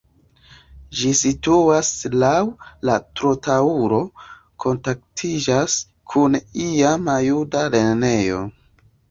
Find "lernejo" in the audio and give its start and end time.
7.79-8.43